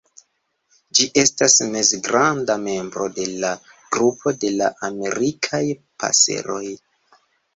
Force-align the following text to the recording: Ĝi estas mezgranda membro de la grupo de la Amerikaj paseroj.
Ĝi 0.99 1.05
estas 1.23 1.57
mezgranda 1.73 2.55
membro 2.63 3.05
de 3.19 3.27
la 3.43 3.51
grupo 3.97 4.33
de 4.45 4.51
la 4.55 4.69
Amerikaj 4.89 5.63
paseroj. 6.05 6.65